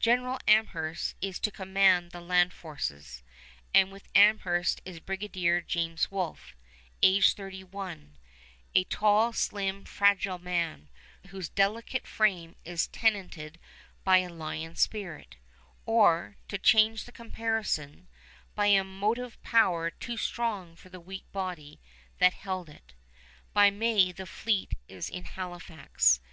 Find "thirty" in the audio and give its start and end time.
7.34-7.62